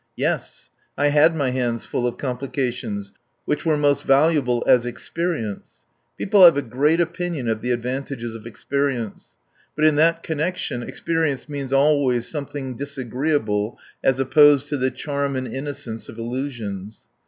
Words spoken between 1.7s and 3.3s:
full of complications